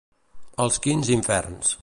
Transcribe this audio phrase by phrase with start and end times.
[0.65, 1.77] Als quints inferns.